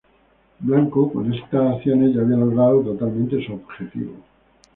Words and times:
Blanco 0.57 1.11
con 1.13 1.31
estas 1.31 1.75
acciones 1.75 2.15
ya 2.15 2.21
había 2.21 2.35
logrado 2.37 2.81
totalmente 2.81 3.45
su 3.45 3.53
objetivo. 3.53 4.15